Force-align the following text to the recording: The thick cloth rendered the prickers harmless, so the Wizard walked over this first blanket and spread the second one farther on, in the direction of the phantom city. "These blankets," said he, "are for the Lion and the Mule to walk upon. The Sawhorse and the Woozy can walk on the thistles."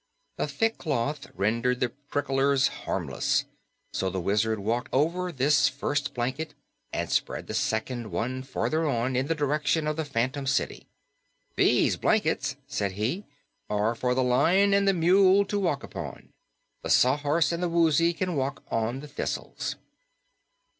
The 0.37 0.47
thick 0.47 0.79
cloth 0.79 1.27
rendered 1.35 1.79
the 1.79 1.89
prickers 1.89 2.69
harmless, 2.89 3.45
so 3.93 4.09
the 4.09 4.19
Wizard 4.19 4.57
walked 4.57 4.89
over 4.91 5.31
this 5.31 5.67
first 5.69 6.15
blanket 6.15 6.55
and 6.91 7.07
spread 7.11 7.45
the 7.45 7.53
second 7.53 8.09
one 8.11 8.41
farther 8.41 8.87
on, 8.89 9.15
in 9.15 9.27
the 9.27 9.35
direction 9.35 9.85
of 9.85 9.97
the 9.97 10.03
phantom 10.03 10.47
city. 10.47 10.87
"These 11.55 11.97
blankets," 11.97 12.55
said 12.65 12.93
he, 12.93 13.25
"are 13.69 13.93
for 13.93 14.15
the 14.15 14.23
Lion 14.23 14.73
and 14.73 14.87
the 14.87 14.93
Mule 14.95 15.45
to 15.45 15.59
walk 15.59 15.83
upon. 15.83 16.33
The 16.81 16.89
Sawhorse 16.89 17.51
and 17.51 17.61
the 17.61 17.69
Woozy 17.69 18.11
can 18.11 18.35
walk 18.35 18.63
on 18.71 19.01
the 19.01 19.07
thistles." 19.07 19.75